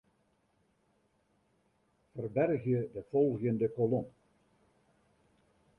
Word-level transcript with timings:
Ferbergje 2.15 2.81
de 2.95 3.05
folgjende 3.11 3.71
kolom. 3.79 4.11